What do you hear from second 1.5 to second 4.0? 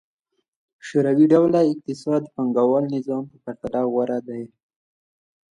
اقتصاد د پانګوال نظام په پرتله